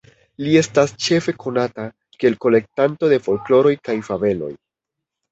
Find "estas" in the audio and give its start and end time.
0.59-0.93